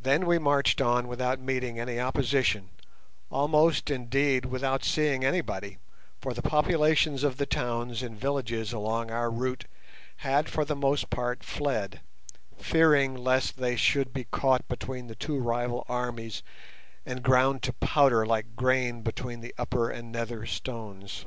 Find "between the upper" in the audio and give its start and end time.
19.02-19.90